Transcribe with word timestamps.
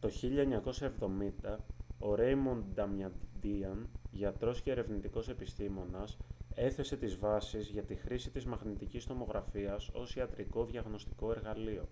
το 0.00 0.10
1970 1.44 1.56
ο 1.98 2.14
ρέιμοντ 2.14 2.62
νταμαντίαν 2.74 3.88
γιατρός 4.10 4.62
και 4.62 4.70
ερευνητικός 4.70 5.28
επιστήμονας 5.28 6.16
έθεσε 6.54 6.96
τις 6.96 7.18
βάσεις 7.18 7.68
για 7.68 7.82
τη 7.84 7.94
χρήση 7.94 8.30
της 8.30 8.44
μαγνητικής 8.44 9.04
τομογραφίας 9.06 9.88
ως 9.88 10.14
ιατρικό 10.16 10.64
διαγνωστικό 10.64 11.30
εργαλείο 11.30 11.88